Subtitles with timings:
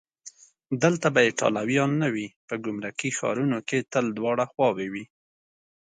[0.83, 5.05] دلته به ایټالویان نه وي؟ په ګمرکي ښارونو کې تل دواړه خواوې وي.